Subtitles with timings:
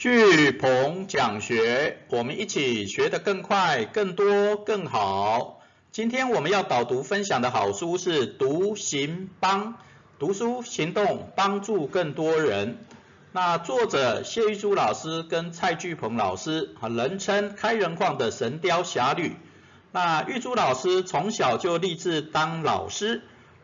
[0.00, 5.60] 巨鹏讲学，我们一起学得更快、更多、更好。
[5.92, 9.74] 今天我们要导读分享的好书是《读行帮》，
[10.18, 12.78] 读书行动帮助更多人。
[13.32, 19.36] 那作者谢玉珠老师跟蔡巨鹏老师，啊，人称开人矿的神雕侠侣。
[19.92, 23.20] 那玉珠老师从小就立志当老师。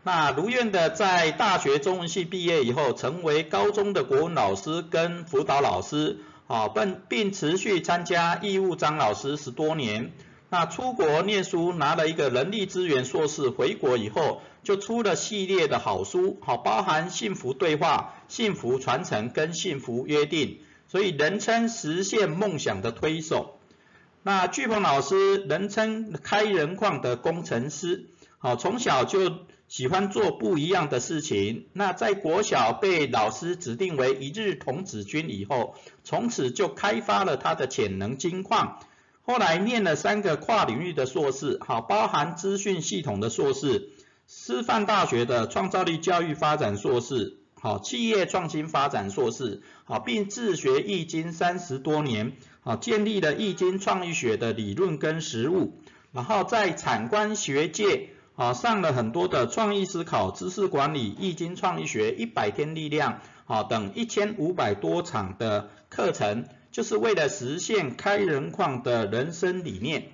[0.07, 10.13] 那如愿的在大学中文系毕业以后，成为高中的国文老师跟辅导老师，啊，并并持续参加义务张老师十多年。
[10.49, 23.59] 那出国念书拿了一个人力资源硕士，回国以后就出了系列的好书，好包含幸福对话、幸福传承跟幸福约定，所以人称实现梦想的推手。
[24.23, 28.07] 那巨鹏老师人称开人矿的工程师，
[28.39, 29.33] 好从小就。
[29.69, 31.67] 喜欢做不一样的事情。
[31.73, 38.79] 那在国小被老师指定为一日童子军以后，从此就开发了他的潜能金矿。
[39.23, 43.91] 后来念了三个跨领域的硕士，好，包含资讯系统的硕士，
[44.29, 55.81] 师范大学的创造力教育发展硕士，好，企业创新发展硕士，好，并自学易经三十多年，好，建立了易经创意学的理论跟实务，
[56.13, 58.11] 然后在产官学界。
[58.37, 70.09] 啊，上了很多的创意思考、知识管理、易经创意学、一百天力量啊等一千五百多场的课程，就是为了实现开人矿的人生理念。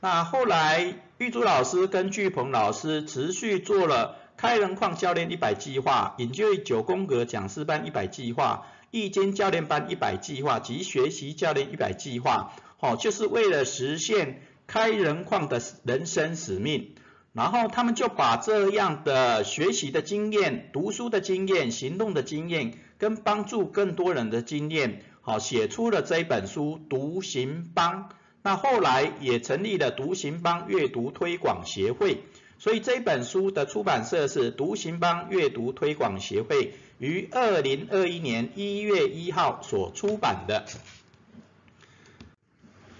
[0.00, 16.94] 那后来玉珠老师跟巨鹏老师持续做了开人矿教练一百计划、引就九宫格讲师班一百计划、易经教练班一百计划及学习教练一百计划，好，就是为了实现开人矿的人生使命。
[17.38, 28.02] 然后他们就把这样的学习的经验、读书的经验、行动的经验，跟帮助更多人的经验，好写出了这一本书《读行帮》。
[28.42, 32.24] 那后来也成立了读行帮阅读推广协会，
[32.58, 40.64] 所以这本书的出版社是读行帮阅读推广协会，于二零二一年一月一号所出版的。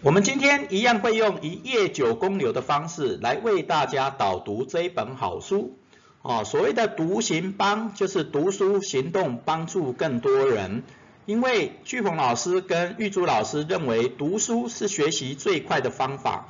[0.01, 5.77] 我们今天一样会用一夜九公牛的方式来为大家导读这一本好书。
[6.23, 10.85] 哦，所谓的读行帮就是读书行动帮助更多人。
[11.27, 16.47] 因为巨鹏老师跟玉珠老师认为读书是学习最快的方法，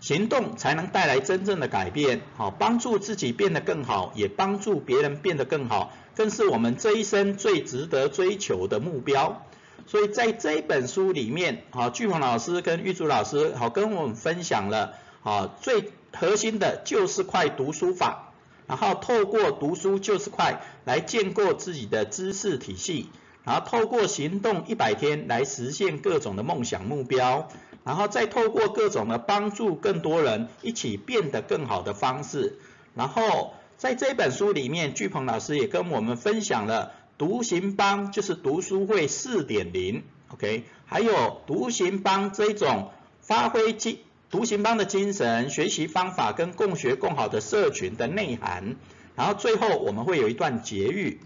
[0.00, 2.22] 行动才能带来真正的改变。
[2.38, 9.42] 好，帮助自己变得更好，也帮助别人变得更好，更是我们这一生最值得追求的目标。
[9.86, 18.32] 所以在这一本书里面，好，巨鹏老师跟玉竹老师好跟我们分享了，好最核心的就是快读书法，
[18.66, 23.10] 然后透过读书就是快来建构自己的知识体系，
[23.44, 27.48] 然后透过行动一百天来实现各种的梦想目标，
[27.84, 32.58] 然后再透过各种的帮助更多人一起变得更好的方式，
[32.96, 36.92] 然后在这本书里面，巨鹏老师也跟我们分享了。
[37.18, 42.90] 独行帮就是读书会四点零，OK，还有独行帮这种
[43.20, 48.76] 发挥精独行帮的精神、学习方法跟共学共好的社群的内涵，
[49.14, 51.20] 然后最后我们会有一段结语。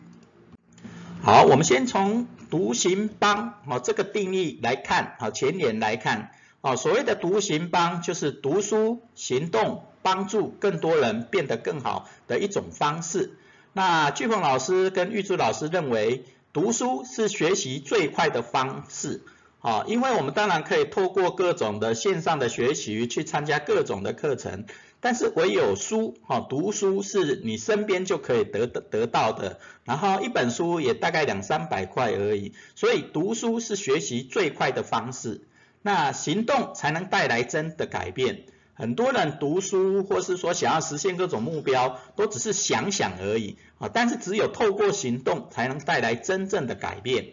[1.23, 6.31] 好，我们先从独行帮哦这个定义来看，好前言来看，
[6.61, 13.37] 哦所谓的独行帮就是读书行动帮助更多人变得更好的一种方式。
[13.73, 19.23] 那巨鹏老师跟玉珠老师认为，读书是学习最快的方式，
[19.61, 24.65] 啊，因为我们当然可以透过各种的线上的学习去参加各种的课程，
[24.99, 35.43] 但是唯有书，哈，读书是你身边就可以得得得到的，然后一本书也大概两三百块而已，所以读书是学习最快的方式，
[35.83, 38.47] 那行动才能带来真的改变。
[38.81, 43.91] 很多人读书，或是说想要实现各种目标，都只是想想而已啊。
[43.93, 47.33] 但是只有透过行动，才能带来真正的改变。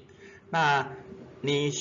[0.49, 0.89] 那
[1.39, 1.71] 你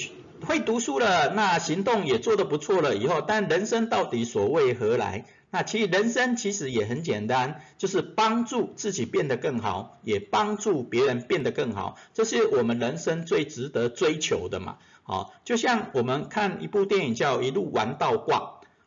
[0.46, 5.24] 会读书了，那行动也做得不错了以后，但人生到底所为何来？
[5.50, 14.76] 那其实人生其实也很简单，就是帮助自己变得更好，也帮助别人变得更好，这是我们人生最值得追求的嘛。
[15.02, 18.38] 好，就像我们看一部电影叫《一路玩到挂》。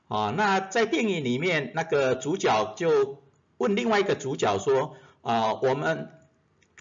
[0.09, 3.21] 啊，那在电影里面，那个主角就
[3.59, 6.09] 问另外一个主角说，啊，我们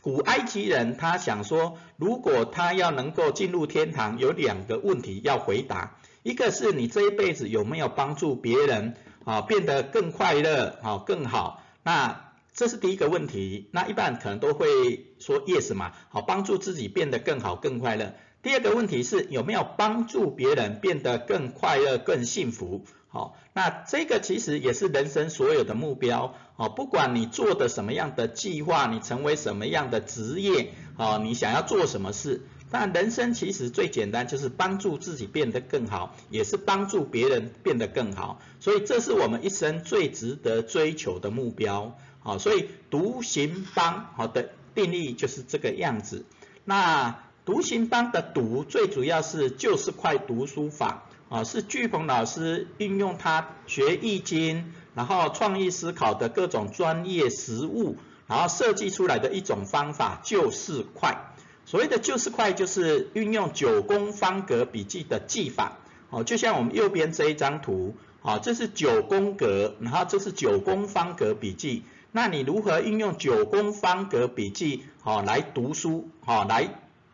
[0.00, 18.14] 古埃及人他想说，如果他要能够进入天堂，有两个问题要回答，一个是你这一辈子有没有帮助别人啊变得更快乐啊更好，那这是第一个问题，那一般可能都会说 yes 嘛，好帮助自己变得更好更快乐。
[18.40, 22.86] 第二个问题是有没有帮助别人变得更快乐、更幸福？
[23.10, 26.34] 好，那这个其实也是人生所有的目标。
[26.56, 38.42] 哦，不管你做的什么样的计划，你成为什么样的职业，哦，你想要做什么事，但人生其实最简单就是帮助自己变得更好，也是帮助别人变得更好。
[38.60, 41.96] 所以这是我们一生最值得追求的目标。
[42.20, 46.26] 好，所以独行帮好的定义就是这个样子。
[46.64, 57.96] 那独行帮的独最主要是就是快读书法啊，是巨鹏老师运用他学易经，然后创意思考的各种专业实务，
[58.26, 61.34] 然后设计出来的一种方法就是快。
[61.64, 65.78] 所谓的就是快，就是运用九宫方格笔记的技法。
[66.10, 71.84] 哦，就像我们右边这一张图，啊，这是九宫格，然后这是九宫方格笔记。
[72.10, 76.70] 那你如何运用九宫方格笔记，好来读书，好来。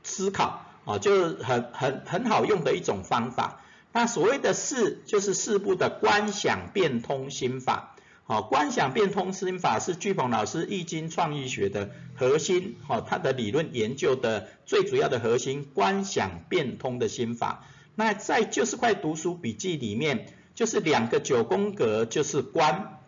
[0.06, 3.62] 思考啊，就是很很很好用的一种方法。
[3.96, 7.94] 那所谓的四，就是四部的观想变通心法。
[8.24, 17.66] 好，观想变通心法是巨鹏老师易经创意学的核心，好，它的理论研究的最主要的核心，观想变通的心法。
[17.94, 20.26] 那在就是块读书笔记里面，
[20.56, 22.98] 就是两个九宫格，就是观，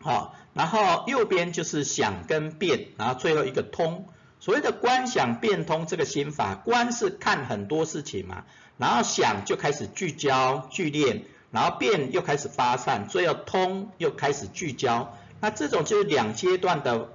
[0.00, 4.08] 好，然后右边就是想跟变，然后最后一个通。
[4.46, 8.44] 所谓的观想变通这个心法，观是看很多事情嘛，
[8.78, 15.12] 然后想就开始聚焦聚练，然后变又开始发散，最后通又开始聚焦。
[15.40, 17.08] 那这种就是两阶段的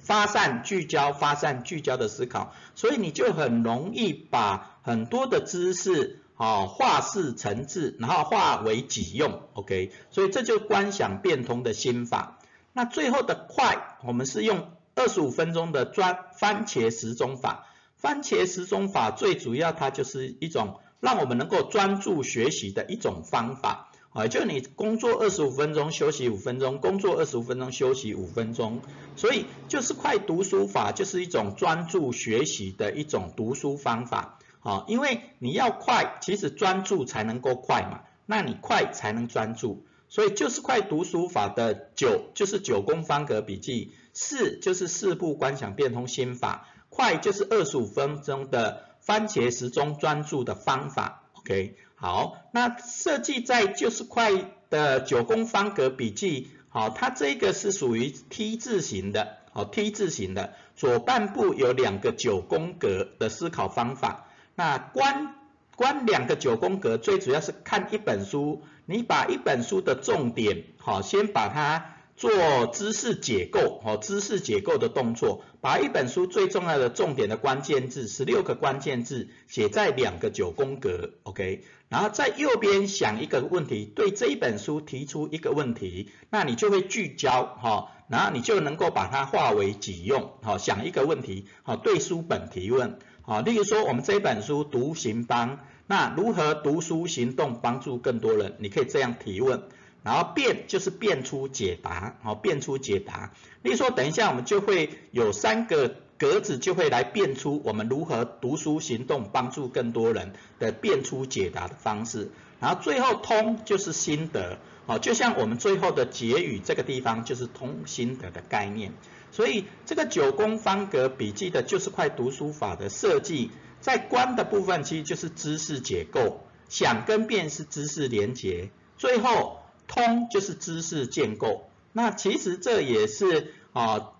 [0.00, 9.40] 发散聚焦发散聚焦的思考，所以你就很容易把很多的知识啊化事成智，然后化为己用。
[9.54, 12.38] OK，所以这就观想变通的心法。
[12.72, 14.68] 那最后的快，我们是用。
[14.96, 17.66] 二十五分钟的专番茄时钟法，
[17.96, 28.80] 番茄时钟法最主要它就是一种让我们能够专注学习的一种方法，啊，就你工作二十五分钟休息五分钟，工作二十五分钟休息五分钟，
[29.16, 43.92] 所以就是快读书法就是一种专注学习的一种读书方法，啊，因为你要快，其实专注才能够快嘛，那你快才能专注，所以就是快读书法的九就是九宫方格笔记。
[44.18, 51.24] 四就是四步观想变通心法，快就是二十五分钟的番茄时钟专注的方法。
[51.34, 54.32] OK，好，那设计在就是快
[54.70, 64.28] 的九宫方格笔记，好，它这个是属于 T 字形的，好 T 字形的，左半部有两个九宫格的思考方法。
[64.54, 65.34] 那观
[65.76, 71.95] 观两个九宫格，最主要是看一本书，你把一本书的重点，好，先把它。
[72.16, 98.56] 做知识解构，哦，知识解构的动作，把一本书最重要的重点的关键字，十六个关键字写在两个九宫格，OK，然后在右边想一个问题，对这一本书提出一个问题，那你就会聚焦，哈，然后你就能够把它化为己用，好，想一个问题，好，对书本提问，好，例如说我们这本书读行帮，那如何读书行动帮助更多人？
[98.58, 99.64] 你可以这样提问。
[100.06, 103.32] 然后变就是变出解答，好变出解答。
[103.62, 112.30] 例如说，等一下我们就会有三个格子，就会来变出我们如何读书行动帮助更多人的变出解答的方式。
[112.60, 118.92] 然后最后通就是心得，好，就像我们最后的结语这个地方就是通心得的概念。
[119.32, 129.58] 所以这个九宫方格笔记的就是块读书法的设计，在观的部分其实就是知识结构，想跟变是知识连结，最后。
[129.88, 134.12] 通就是知识建构，那其实这也是啊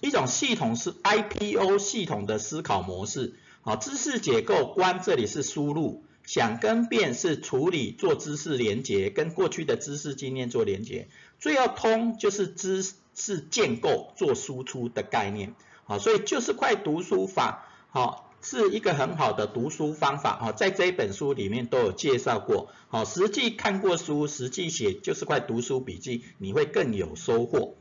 [0.00, 3.34] 一种系统是 IPO 系统的思考模式。
[3.62, 12.82] 啊，知识结构观这里是输入，想跟变是处理做知识连接，跟过去的知识经验做连接，最后通就是知
[13.14, 15.54] 识建构做输出的概念。
[15.84, 17.68] 好，所以就是快读书法。
[17.90, 18.29] 好。
[18.42, 27.74] 是一个很好的读书方法哈，在这一本书里面都有介绍过，好，实际看过书，实际写就是块读书笔记，你会更有收获。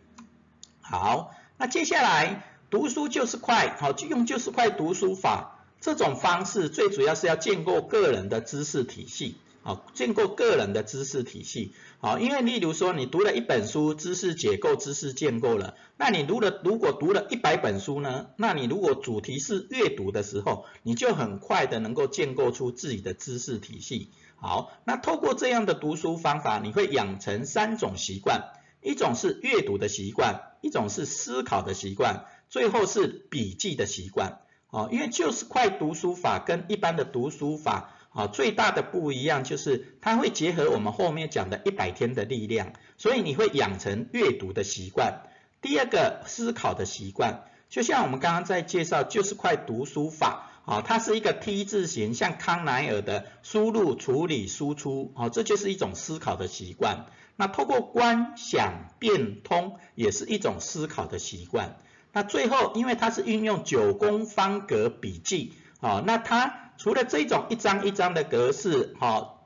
[0.81, 9.37] 好，那接下来读书就是快，好，就用就是快读书法这种方式，最主要是要建构个人的知识体系。
[9.69, 11.75] 好，建构个人的知识体系。
[11.99, 18.29] 好，因为例如说你读了一本书，知识结构、知识建构了，那你读了如果读了一百本书呢？
[18.35, 24.09] 那你如果主题是阅读的时候，你就很快的能够建构出自己的知识体系。
[24.37, 28.45] 好，那透过这样的读书方法，你会养成三种习惯，
[28.81, 34.39] 一种是阅读的习惯，一种是思考的习惯，最后是笔记的习惯。
[34.71, 45.23] 哦，因为就是快读书法跟一般的读书法啊最大的不一样就是它会结合我们后面讲的一百天的力量，所以你会养成阅读的习惯。
[45.61, 57.05] 第二个思考的习惯，就像我们刚刚在介绍就是快读书法啊，它是一个 T 字形，像康奈尔的输入、处理、输出啊，这就是一种思考的习惯。
[57.35, 61.77] 那透过观想变通，也是一种思考的习惯。
[62.11, 69.39] 那最后，因为它是运用九宫方格笔记，啊，那它除了这种一张一张的格式，哈，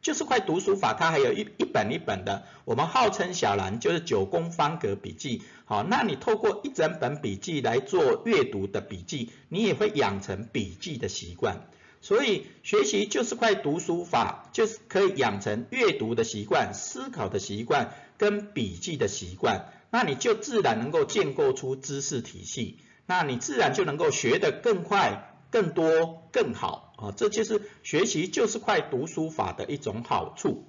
[0.00, 11.66] 就是块读书法，它还有一一本一本的，我们号称小蓝，就是九宫方格笔记，好，那你透过一整本笔记来做阅读的笔记，你也会养成笔记的习惯。
[12.00, 27.14] 所以学习就是块读书法，就是可以养成阅读的习惯、思考的习惯跟笔记的习惯，那你就自然能够建构出知识体系，那你自然就能够学得更快、更多、更好啊！
[27.16, 30.66] 这就是学习就是快读书法的一种好处。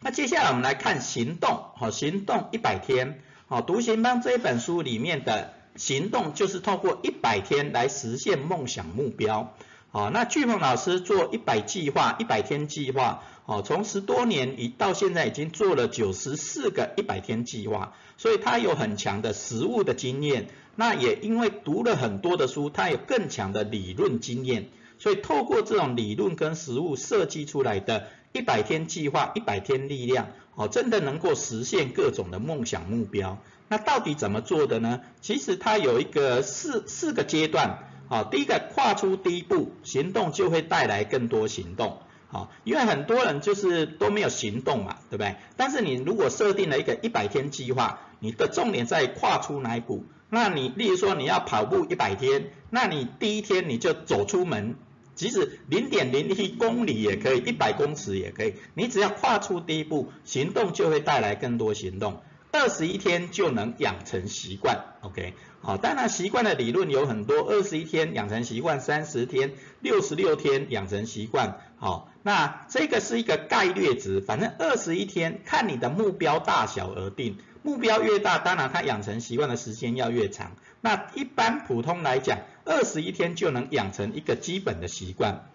[0.00, 9.54] 那接下来我们来看行动，好，行动一百天，好，读行帮这一本书里面的行动就是透过一百天来实现梦想目标。
[9.92, 20.48] 好，那巨梦老师做一百计划、一百天计划，哦，从十多年已到现在已经做了九十四个一百天计划，所以他有很强的实务的经验。
[20.76, 33.38] 那也因为读了很多的书，他有更强的理论经验，所以透过这种理论跟实务设计出来的一百天计划、一百天力量，哦，真的能够实现各种的梦想目标。
[33.68, 35.00] 那到底怎么做的呢？
[35.22, 37.78] 其实它有一个四四个阶段。
[38.10, 42.02] 好，第一个跨出第一步，行动就会带来更多行动。
[42.30, 45.36] 好，因为很多人就是都没有行动嘛，对不对？
[45.56, 50.04] 但是你如果设定了一个一百天计划，你的重点在跨出哪一步？
[50.28, 54.76] 那你例如说你要跑步一百天，那你第一天你就走出门，
[55.14, 62.20] 即使零点零一公里也可以，一百公尺也可以，你只要跨出第一步，行动就会带来更多行动。
[62.50, 85.48] 二十一天就能养成习惯，OK，好，当然习惯的理论有很多，二十一天养成习惯，三十天、六十六天养成习惯，好，那这个是一个概率值，反正二十一天看你的目标大小而定，目标越大，当然它养成习惯的时间要越长，那一般普通来讲，二十一天就能养成一个基本的习惯，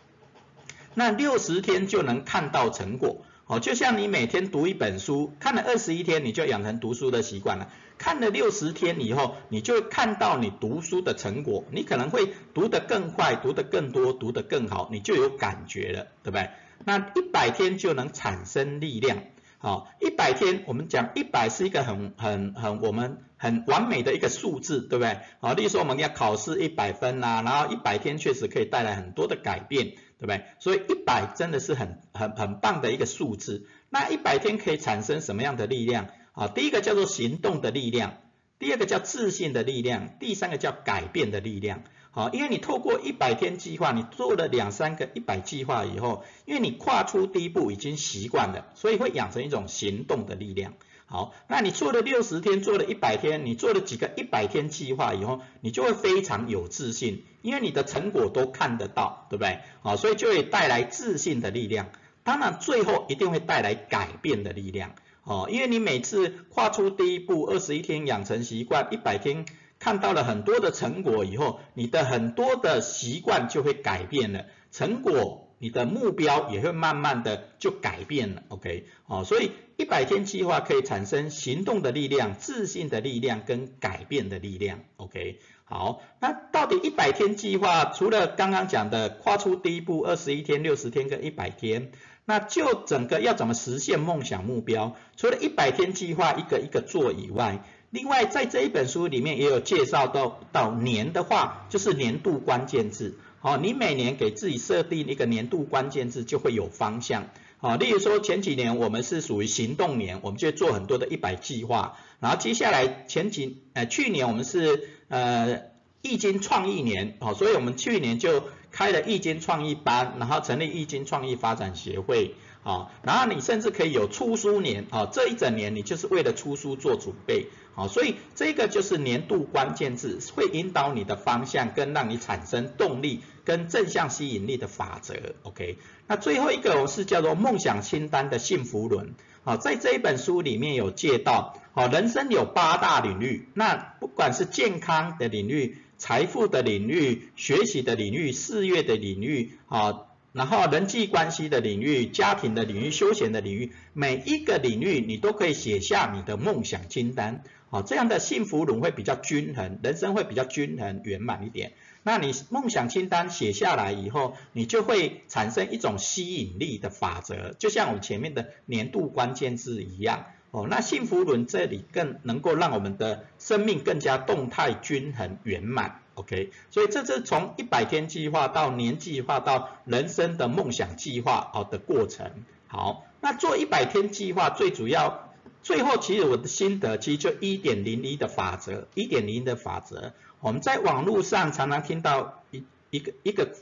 [0.94, 3.26] 那六十天就能看到成果。
[3.46, 7.68] 哦，就像你每天读一本书，看了二十一天，你就养成读书的习惯了。
[8.04, 16.50] 看了六十天以后，你就看到你读书的成果，你可能会读得更快，读得更多，读得更好，你就有感觉了，对不对？
[16.84, 19.20] 那一百天就能产生力量。
[19.58, 25.20] 好，一百天我们讲一百是一个很很很我们很完美的一个数字，对不对？
[25.40, 29.94] 好，例如说我们要考试一百分呐，然后一百天确实可以带来很多的改变。
[30.20, 30.46] 对不对？
[30.60, 33.68] 所以一百真的是很很很棒的一个数字。
[33.90, 36.08] 那一百天可以产生什么样的力量？
[36.34, 38.18] 啊，第一个叫做行动的力量，
[38.60, 41.84] 第二个叫自信的力量，第三个叫改变的力量。
[42.10, 50.74] 好，因为你透过一百天计划，你做了两三个一百计划以后，因为你跨出第一步已经习惯了，所以会养成一种行动的力量。
[51.06, 59.60] 好，那你做了六十天，做了一百天，你做了几个一百天计划以后，你就会非常有自信，因为你的成果都看得到，对不对？
[59.82, 61.90] 好，所以就会带来自信的力量。
[62.24, 64.96] 当然，最后一定会带来改变的力量。
[65.24, 69.46] 哦，因为你每次跨出第一步，二十一天养成习惯，一百天
[69.80, 75.42] 看到了很多的成果以后，你的很多的习惯就会改变了，成果。
[75.60, 85.40] 你的目标也会慢慢的就改变了，OK，哦，所以一百天计划可以产生行动的力量、自信的力量跟改变的力量，OK，
[85.74, 91.92] 好，那到底一百天计划除了刚刚讲的跨出第一步二十一天、六十天跟一百天，
[92.26, 94.96] 那就整个要怎么实现梦想目标？
[95.18, 103.18] 除了一百天计划一个一个做以外，另外在这一本书里面也有介绍到到年的话，就是年度关键字。
[103.40, 107.30] 好，你每年给自己设定一个年度关键字，就会有方向。
[107.58, 111.98] 好，例如说前几年我们是属于行动年，我们就做很多的一百计划。
[112.20, 115.62] 然后接下来前几呃去年我们是呃
[116.02, 122.34] 易经创意年，好，所以我们去年就开了易经创意班，然后成立易经创意发展协会。
[122.64, 127.48] 好，然后你甚至可以有出书年，好，这一整年你就是为了出书做准备。
[127.76, 133.22] 好，所以这个就是年度关键字，会引导你的方向，跟让你产生动力。
[133.46, 135.78] 跟正向吸引力的法则，OK。
[136.08, 150.02] 那最后一个是叫做梦想清单的幸福轮，好，在这一本书里面有借到，好，人生有八大领域，那不管是健康的领域、财富的领域、学习的领域、事业的领域啊。
[150.34, 161.74] 然后人际关系的领域、家庭的领域、休闲的领域，每一个领域你都可以写下你的梦想清单，好，这样的幸福轮会比较均衡，人生会比较均衡圆满一点。
[162.02, 176.00] 那你梦想清单写下来以后，你就会产生一种吸引力的法则，就像我们前面的年度关键字一样，哦，那幸福轮这里更能够让我们的生命更加动态、均衡、圆满。
[176.14, 182.30] OK，所以这是从一百天计划到年计划到人生的梦想计划哦的过程。
[182.68, 185.34] 好，那做一百天计划最主要，
[185.64, 190.14] 最后其实我的心得其实就一点零一的法则，一点零的法则。
[190.40, 193.56] 我们在网络上常常听到一一个一个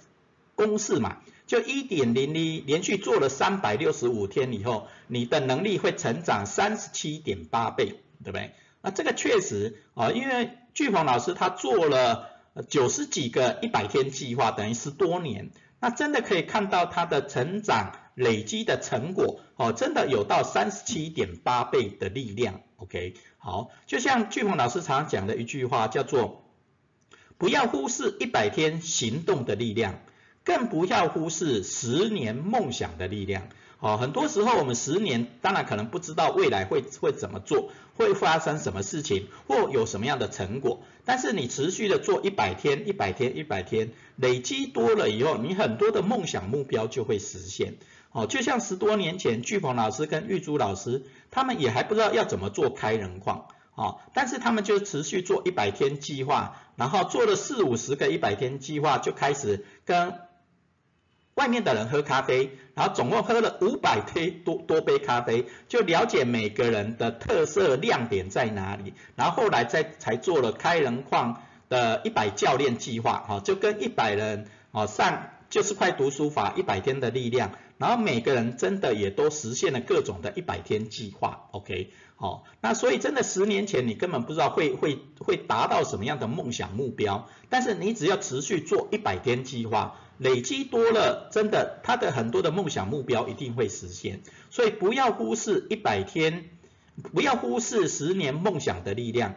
[0.56, 1.20] 公式嘛，
[1.52, 7.88] 就一点零一连续做了三百六十五天以后，你的能力会成长三十七点八倍，
[8.24, 8.54] 对不对？
[8.82, 12.30] 那这个确实啊，因为巨鹏老师他做了。
[12.68, 22.60] 九十几个一百天计划等于十多年，那真的可以看到他的成长累积的成果哦，真的有到三十七点八倍的力量。
[22.76, 26.44] OK，好，就像巨鹏老师常讲的一句话，叫做
[27.38, 30.02] 不要忽视一百天行动的力量，
[30.44, 33.48] 更不要忽视十年梦想的力量。
[33.80, 40.84] 哦，很多时候我们十年当然可能不知道未来会会怎么做，会发生什么事情，或有什么样的成果。
[41.04, 47.74] 但是你持续的做一百天、一百天、一百天，累积多了以后，你很多的梦想目标就会实现。
[48.12, 60.14] 哦，就像十多年前，巨鹏老师跟玉珠老师，他们也还不知道要怎么做开人矿，哦，但是他们就持续做一百天计划，然后做了四五十个一百天计划，就开始跟。
[61.36, 89.96] 外面的人喝咖啡，然后总共喝了五百杯多多杯咖啡，就了解每个人的特色亮点在哪里，然后后来再才做了开人矿的一百教练计划，哈，就跟一百人哦上就是快读书法一百天的力量，然后每个人真的也都实现了各种的一百天计划，OK，好，那所以真的十年前你根本不知道会会会达到什么样的梦想目标，但是你只要持续做一百天计划。
[90.22, 96.46] 累积多了，真的，他的很多的梦想目标一定会实现，所以不要忽视一百天，
[97.12, 99.34] 不要忽视十年梦想的力量，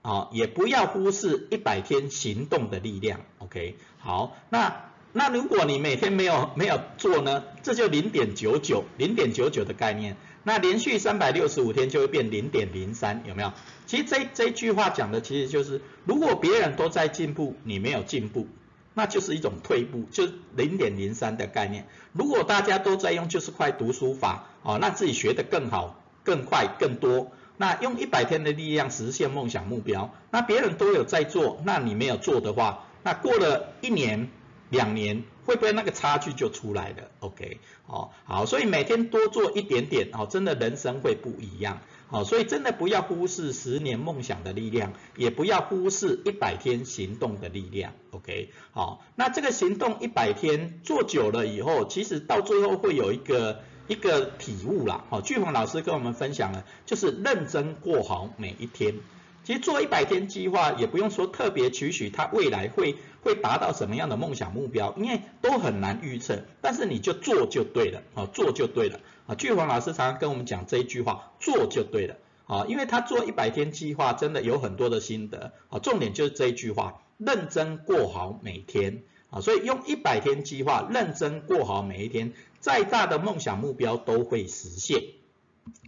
[0.00, 13.52] 啊，也不要忽视一百天行动的力量，OK，好，那那如果你每天没有没有做呢，这就零点九九，零点九九的概念，那连续三百六十五天就会变零点零三，有没有？
[13.84, 18.48] 其实这这句话讲的其实就是，如果别人都在进步，你没有进步。
[18.94, 20.26] 那就是一种退步，就
[20.56, 21.86] 零点零三的概念。
[22.12, 27.32] 如果大家都在用就是快读书法，哦，让自己学得更好、更快、更多。
[27.56, 34.28] 那用一百天的力量实现梦想目标，那别人都有在做，那你没有做的话，那过了一年、
[34.70, 41.80] 两年，会不会那个差距就出来了？OK，哦，好，所以每天多做一点点，哦，真的人生会不一样。
[42.14, 47.92] 哦，所以真的不要忽视十年梦想的力量，也不要忽视一百天行动的力量。
[48.12, 55.04] OK，好，那这个行动一百天做久了以后，其实到最后会有一个一个体悟啦。
[55.10, 58.94] 好，巨鹏老师跟我们分享了，就是认真过好每一天。
[59.42, 66.44] 其实做一百天计划也不用说特别期许他未来会会达到什么样的梦想目标，因为都很难预测。
[66.62, 69.00] 但是你就做就对了，好，做就对了。
[69.26, 72.16] 啊，巨鹏老师常常跟我们讲这一句话，做就对了。
[72.46, 75.52] 啊，因为他做一百天计划真的有很多的心得。
[75.70, 79.02] 啊，重点就是这一句话，认真过好每天。
[79.30, 85.02] 啊，所以用一百天计划认真过好每一天，再大的梦想目标都会实现。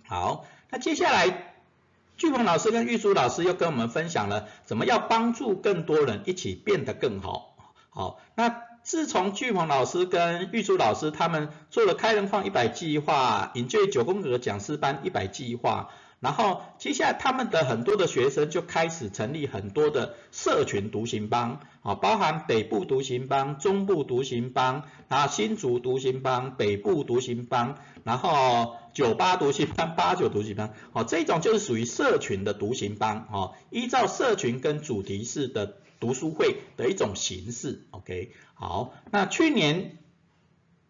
[0.06, 1.54] 好，那接下来
[2.16, 7.54] 巨鹏老师跟玉珠老师又跟我们分享了怎么要帮助更多人一起变得更好。
[7.90, 8.65] 好，那。
[8.86, 15.88] 自从巨鹏老师跟玉珠老师他们做了开人矿一百计划，引进九宫格讲师班一百计划，
[16.20, 35.78] 然后接下来他们的很多的学生就开始成立很多的社群独行帮，啊，包含北部独行帮、中部独行帮，然后新竹独行帮、北部独行帮，然后九八独行帮、八九独行帮，哦，这种就是属于社群的独行帮，哦，依照社群跟主题式的。
[36.00, 39.98] 读书会的一种形式，OK，好，那去年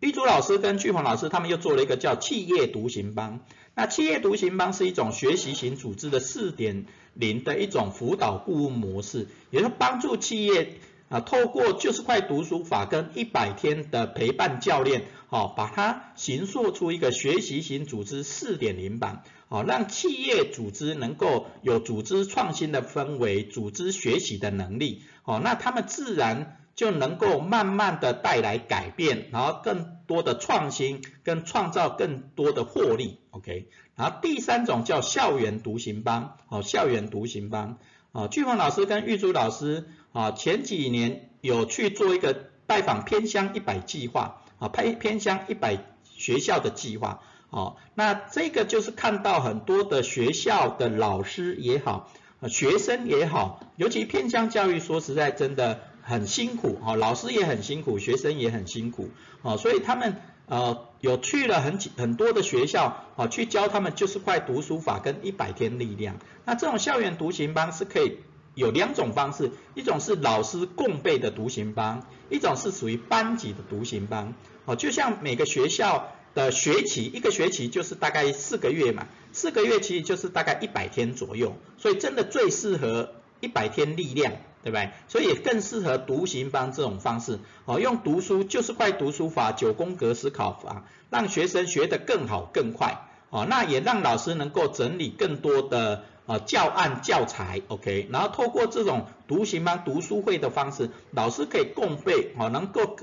[0.00, 3.40] 玉珠老师跟巨鹏老师他们又做了一个叫企业独行帮，
[3.74, 37.78] 那企业独行帮是一种学习型组织的四点零的一种辅导顾问模式，也是帮助企业啊，透过就是快读书法跟一百天的陪伴教练，哦，把它形塑出一个学习型组织四点零版，哦，让企业组织能够有组织创新的氛围，组织学习的能力，哦，那他们自然就能够慢慢的带来改变，然后更多的创新跟创造更多的获利，OK，然后第三种叫校园独行班，哦，校园独行班，
[38.10, 39.86] 哦，巨峰老师跟玉珠老师。
[40.16, 52.10] 啊，前几年有去做一个拜访偏乡一百计划，啊，偏偏乡一百学校的计划，哦，那这个就是看到很多的学校的老师也好，
[52.48, 59.10] 学生也好，尤其偏乡教育，说实在真的很辛苦，啊，老师也很辛苦，学生也很辛苦，
[59.42, 68.16] 啊，所以他们呃有去了很几很多的学校，啊，去教他们就是块读书法跟一百天力量，那这种校园读行班是可以。
[68.56, 74.32] 有两种方式，一种是老师共备的独行班，一种是属于班级的独行班。
[74.64, 84.90] 哦，就像每个学校的学期，一个学期就是大概四个月嘛，四个月其实就是大概一百天左右，所以真的最适合一百天力量，对不对？
[85.06, 87.38] 所以也更适合独行班这种方式。
[87.66, 93.06] 哦，用读书就是快读书法、九宫格思考法，让学生学得更好更快。
[93.28, 96.04] 哦，那也让老师能够整理更多的。
[96.26, 102.96] 啊，教案教材，OK，然后透过这种读行班读书会的方式，老师可以共备，啊，能够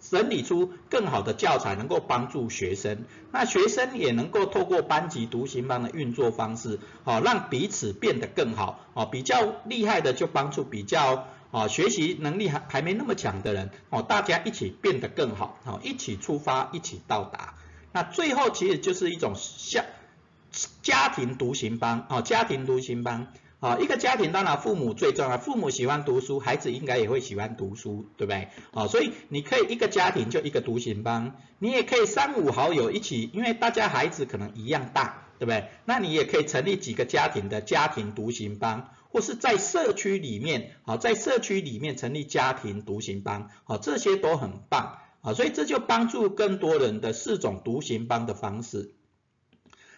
[0.00, 3.04] 整理出更好的教材，能够帮助学生。
[3.30, 17.54] 那学生也能够透过班级读行班的运作方式，啊，让彼此变得更好，啊，比较厉害的就帮助比较啊学习能力还还没那么强的人，哦，大家一起变得更好，好，一起出发，一起到达。
[17.92, 19.84] 那最后其实就是一种像。
[20.82, 28.48] 家庭独行班啊，家庭独行班啊，一个家庭当然父母最重要，父母喜欢读书，孩子应该也会喜欢读书，对不对？
[28.72, 35.68] 啊，所以你可以一个家庭就一个独行班，你也可以三五好友一起，因为大家孩子可能一样大，对不对？
[35.84, 48.92] 那你也可以成立几个家庭的家庭独行班，或是在社区里面，啊，在社区里面成立家庭独行班，啊，这些都很棒，啊，所以这就帮助更多人的四种独行班的方式。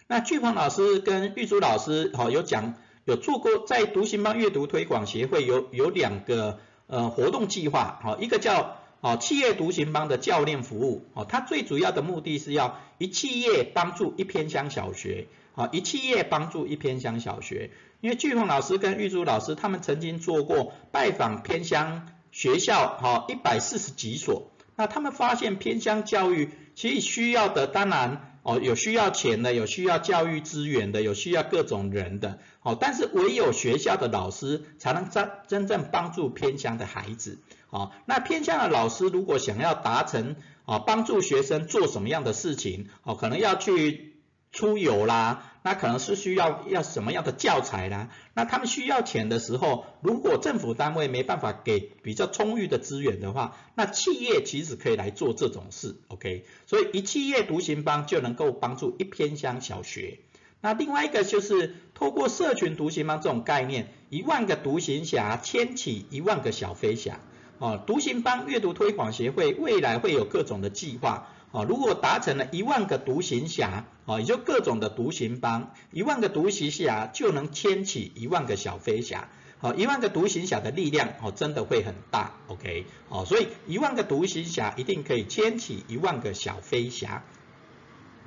[0.07, 28.33] 那巨鹏老师跟玉珠老师，好有讲有做过在读行帮阅读推广协会有有两个呃活动计划，好一个叫哦企业读行帮的教练服务，哦它最主要的目的是要一企业帮助一偏乡小学，好一企业帮助一偏乡小学，因为巨鹏老师跟玉珠老师他们曾经做过拜访偏乡学校，好一百四十几所，那他们发现偏乡教育其实需要的当然。
[28.45, 37.39] 哦，有需要钱的，有需要教育资源的，有需要各种人的，哦，但是唯有学校的老师才能真真正帮助偏乡的孩子，
[37.71, 44.13] 哦，那偏乡的老师如果想要达成，哦，帮助学生做什么样的事情，哦，可能要去。
[44.51, 48.09] 出游啦，那可能是需要要什么样的教材啦？
[48.35, 56.45] 那他们需要钱的时候，如果政府单位没办法给比较充裕的资源的话，那企业其实可以来做这种事，OK？
[56.67, 60.19] 所以一企业独行帮就能够帮助一偏乡小学。
[60.61, 67.19] 那另外一个就是透过社群独行帮这种概念，一万个独行侠牵起一万个小飞侠。
[67.57, 71.29] 哦，独行帮阅读推广协会未来会有各种的计划。
[71.55, 87.23] 啊，如果达成了一万个独行侠，啊，也就各种的独行帮，一万个独行侠就能牵起一万个小飞侠，好，一万个独行侠的力量，哦，真的会很大，OK，哦，所以一万个独行侠一定可以牵起一万个小飞侠。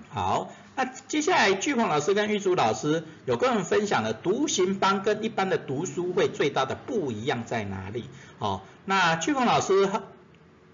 [0.08, 8.04] 好，那接下来巨鹏老师跟玉珠老师有跟我们分享了独行帮跟一般的读书会最大的不一样在哪里？
[8.38, 9.90] 好，那巨鹏老师。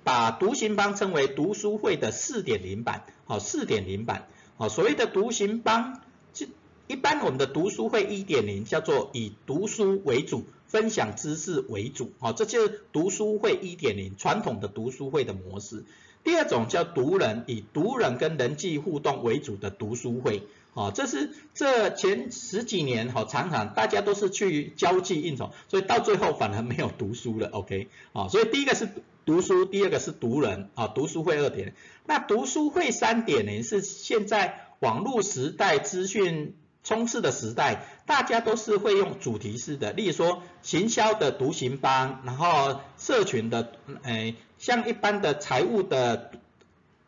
[0.05, 6.03] 把独行帮称为读书会的四点零版，好，四点零版，好，所谓的独行帮，
[6.35, 6.47] 就
[6.87, 15.85] 一般我们的读书会一点零叫做以读书为主，分享知识为主，好，这就是读书会一点零传统的读书会的模式。
[16.23, 20.43] 第二种叫读人，以读人跟人际互动为主的读书会，
[20.75, 28.89] 好，这是这前十几年，好，常常大家都是去交际应酬，所以到最后反而没有读书了，OK，好，所以第一个是。
[29.27, 46.33] 读书，第二个是读人啊，读书会二点，那读书会三点零是现在网络时代资讯充斥的时代，大家都是会用主题式的，例如说行销的独行帮，然后社群的，诶，像一般的财务的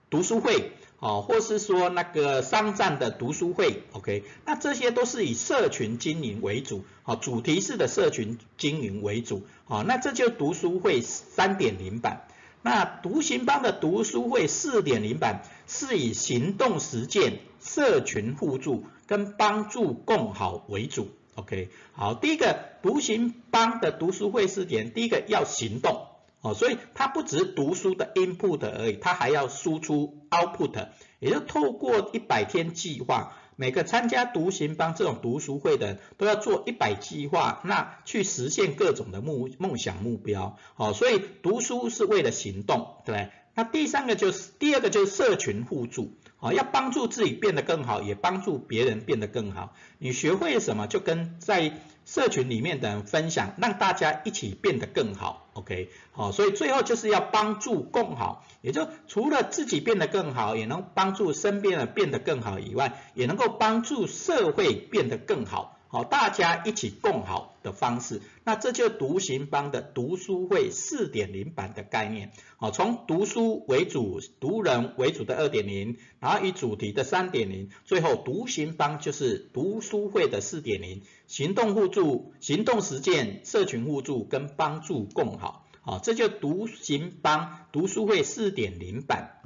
[0.09, 12.26] 读书会，哦，或是说那个商战的读书会，OK，那这些都是以社群经营为主，哦，主题式的社群经营为主，哦，那这就读书会三点零版。
[12.62, 21.09] 那独行帮的读书会四点零版是以行动实践、社群互助跟帮助共好为主。
[21.37, 26.06] OK，好，第一个独行帮的读书会四点，第一个要行动
[26.46, 33.32] 哦，所以它不只是读书的 input 而已，它还要输出 output，也就透过一百天计划。
[33.59, 43.30] 每个参加独行帮这种读书会的都要做一百计划，那去实现各种的目梦想目标，好，所以读书是为了行动，对不对？
[43.54, 49.74] 那第三个就是第二个就是社群互助，好，要帮助自己变得更好，也帮助别人变得更好。
[49.96, 65.76] 你学会什么，就跟在社群里面的人分享，让大家一起变得更好，OK，好，所以最后就是要帮助共好，也就除了自己变得更好，也能帮助身边人变得更好以外，也能够帮助社会变得更好。
[65.88, 72.33] 好，大家一起共好的方式，那这就独行帮的读书会四点零版的概念。
[72.57, 85.66] 好，从读书为主、读人为主的二点零，然后以主题的三点零，最后独行帮就是读书会的四点零，行动互助、行动实践、社群互助跟帮助共好。
[85.83, 89.40] 好，这就独行帮读书会四点零版。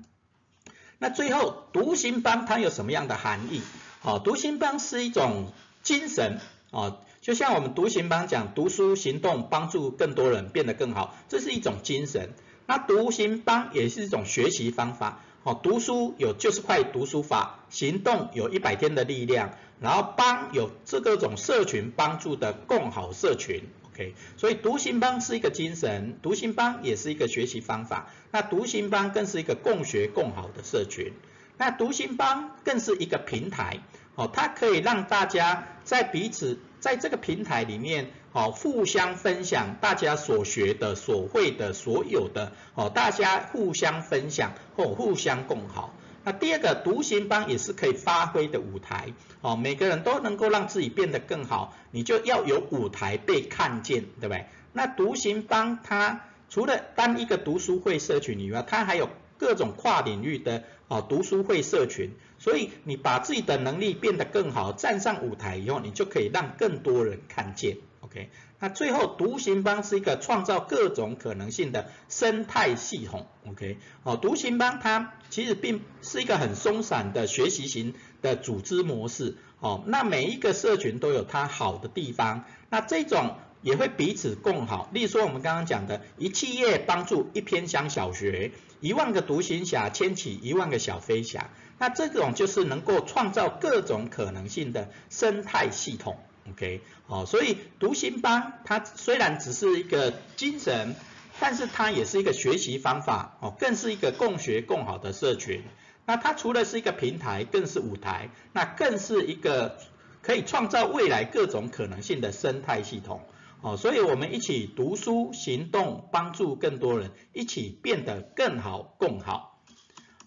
[0.99, 3.61] 那最后独行帮它有什么样的含义？
[4.01, 5.53] 好，独行帮是一种。
[5.91, 6.39] 精神
[6.71, 12.31] 啊，就像我们读行帮讲，读书行动帮助更多人变得更好，这是一种精神。
[12.69, 19.51] 那读行帮也是一种学习方法哦，读书有就是块读书法，行动有一百天的力量，
[19.81, 24.15] 然后帮有这个种社群帮助的共好社群，OK。
[24.37, 31.13] 所以读行帮是一个精神，读行帮也是一个学习方法，那读行帮更是一个共学共好的社群，
[31.61, 33.81] 那独行帮更是一个平台。
[34.15, 45.95] 哦，它可以让大家在彼此在这个平台里面，哦，互相分享大家所学的、所会的、所有的，哦，大家互相分享或互相共好。
[46.25, 54.47] 那第二个独行帮也是可以发挥的舞台，哦，每个人都能够让自己变得更好，你就要有舞台被看见，对不对？
[54.73, 60.63] 那独行帮它除了单一个读书会社群以外，它还有各种跨领域的。
[60.87, 67.77] 哦，读书会社群，所以你把自己的能力变得更好，站上舞台以后，你就可以让更多人看见。
[68.01, 73.29] OK，那最后独行帮是一个创造各种可能性的生态系统。
[73.47, 79.37] OK，哦，独行帮它其实并是一个很松散的学习型的组织模式。
[79.61, 84.89] 哦，那每一个社群都有它好的地方，那这种也会彼此共好。
[84.93, 88.53] 例如说我们刚刚讲的，一企业帮助一偏乡小学。
[88.81, 96.17] 一万个独行侠牵起一万个小飞侠，那这种就是能够创造各种可能性的生态系统
[96.49, 100.97] ，OK，好，所以独行帮它虽然只是一个精神，
[101.39, 105.63] 但是它也是一个学习方法，哦，更是一个共学共好的社群。
[106.07, 109.77] 那它除了是一个平台，更是舞台，那更是一个
[110.23, 113.21] 可以创造未来各种可能性的生态系统。
[113.63, 119.63] 哦，所以我们一起读书、行动，帮助更多人，一起变得更好、共好。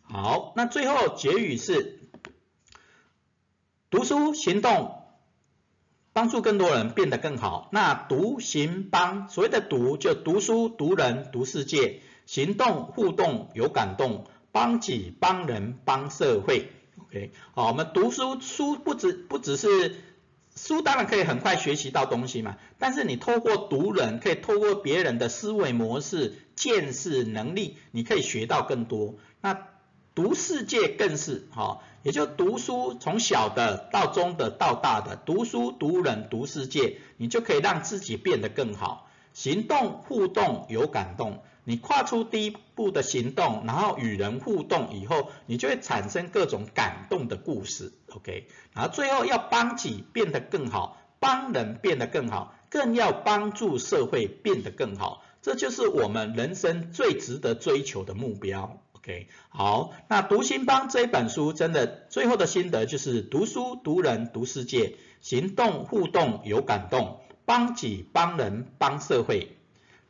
[0.03, 2.09] 好，那最后结语是：
[3.89, 5.01] 读书、行动，
[6.13, 7.69] 帮助更多人变得更好。
[7.71, 16.71] 那读、行、帮，所谓的读就读书、读人、读世界；行动、互动、有感动，帮己、帮人、帮社会。
[16.99, 19.95] OK，好，我们读书，书不只不只是。
[20.55, 29.15] 书当然可以很快学习到东西嘛，但是你透过读人，可以透过别人的思维模式、见识能力，你可以学到更多。
[29.41, 29.67] 那
[30.13, 39.09] 读世界更是哈，也就读书从小的到中的到大的，读书读人读世界，你就可以让自己变得更好。
[39.33, 41.41] 行动互动有感动。
[41.65, 48.47] 你跨出第一步的行动，然后与人互动以后，你就会产生各种感动的故事，OK？
[48.73, 59.29] 然后最后要帮己变得更好，帮人变得更好，更要帮助社会变得更好，这就是我们人生最值得追求的目标，OK？
[59.49, 69.57] 好，那读心帮这一本书真的最后的心得就是读书读人读世界，行动互动有感动，帮己帮人帮社会。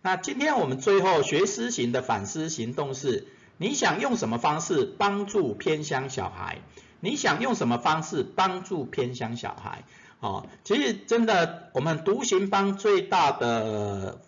[0.06, 3.26] 那今天我们最后学思行的反思行动是：
[3.58, 6.60] 你想用什么方式帮助偏乡小孩？
[7.00, 9.86] 你想用什么方式帮助偏乡小孩？
[10.20, 14.20] 哦，其实真的，我们独行帮最大的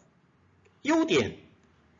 [0.81, 1.35] 优点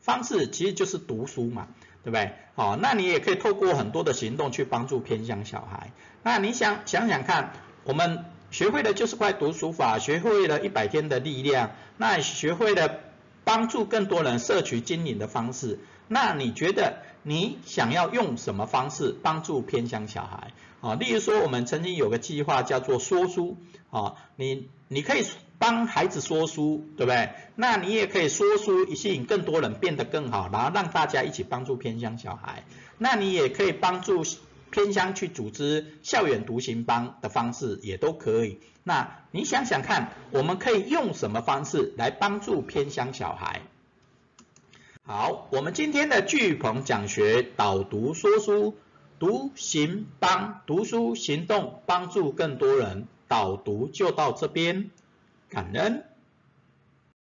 [0.00, 1.68] 方式其实就是读书嘛。
[2.02, 2.32] 对不对？
[2.54, 5.90] 好，那你也可以透过很多的行动去帮助偏乡小孩。
[6.22, 13.00] 那你想想想看，我们学会的就是块读书法，学会了一百天的力量，那学会了
[13.46, 15.78] 帮助更多人摄取经营的方式。
[16.08, 20.50] 那你觉得你想要用什么方式帮助偏乡小孩？
[20.80, 23.56] 啊，例如说我们曾经有个计划叫做说书，
[23.90, 25.24] 啊，你你可以
[25.58, 27.30] 帮孩子说书，对不对？
[27.54, 32.64] 那你也可以说书，以吸引更多人变得更好，然后让大家一起帮助偏乡小孩。
[32.98, 34.24] 那你也可以帮助
[34.70, 38.60] 偏乡去组织校园独行帮的方式，也都可以。
[38.84, 43.62] 那你想想看，我们可以用什么方式来帮助偏乡小孩？
[45.04, 48.76] 好，我们今天的巨鹏讲学导读说书。
[49.18, 54.90] 读行帮读书行动帮助更多人，导读就到这边，
[55.48, 56.04] 感恩。